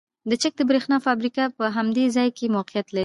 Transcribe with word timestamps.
د 0.29 0.31
چک 0.41 0.53
د 0.57 0.61
بریښنا 0.69 0.97
فابریکه 1.05 1.41
هم 1.45 1.51
په 1.59 1.65
همدې 1.77 2.05
ځای 2.15 2.29
کې 2.37 2.51
موقیعت 2.55 2.87
لري 2.91 2.99